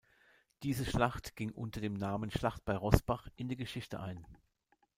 Diese 0.63 0.83
Schlacht 0.83 1.35
ging 1.35 1.51
unter 1.51 1.79
dem 1.79 1.93
Namen 1.93 2.31
Schlacht 2.31 2.65
bei 2.65 2.75
Roßbach 2.75 3.27
in 3.35 3.49
die 3.49 3.55
Geschichte 3.55 3.99
ein. 3.99 4.25